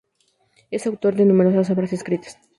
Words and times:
Es 0.71 0.87
autor 0.87 1.13
de 1.13 1.25
numerosas 1.27 1.69
obras 1.69 1.93
escritas. 1.93 2.35